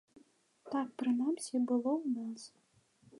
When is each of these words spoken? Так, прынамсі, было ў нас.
Так, 0.71 0.87
прынамсі, 1.01 1.55
было 1.73 1.91
ў 2.01 2.05
нас. 2.17 2.41